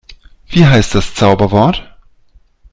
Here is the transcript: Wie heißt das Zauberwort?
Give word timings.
Wie 0.47 0.65
heißt 0.65 0.95
das 0.95 1.13
Zauberwort? 1.13 1.95